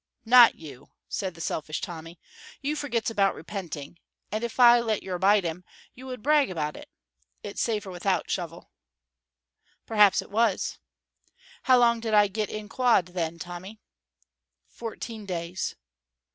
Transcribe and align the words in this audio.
"Not 0.25 0.55
you," 0.55 0.89
said 1.07 1.39
selfish 1.43 1.79
Tommy. 1.79 2.19
"You 2.59 2.75
forgets 2.75 3.11
about 3.11 3.35
repenting, 3.35 3.99
and 4.31 4.43
if 4.43 4.59
I 4.59 4.79
let 4.79 5.03
yer 5.03 5.19
bite 5.19 5.43
him, 5.43 5.63
you 5.93 6.07
would 6.07 6.23
brag 6.23 6.49
about 6.49 6.75
it. 6.75 6.89
It's 7.43 7.61
safer 7.61 7.91
without, 7.91 8.27
Shovel." 8.27 8.71
Perhaps 9.85 10.19
it 10.19 10.31
was. 10.31 10.79
"How 11.69 11.77
long 11.77 11.99
did 11.99 12.15
I 12.15 12.27
get 12.29 12.49
in 12.49 12.67
quod, 12.67 13.09
then, 13.09 13.37
Tommy?" 13.37 13.79
"Fourteen 14.67 15.23
days." 15.27 15.75